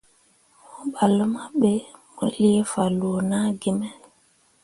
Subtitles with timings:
[0.73, 1.71] Mo ɓah luma ɓe,
[2.13, 3.87] mo lii fanloo naa gi me.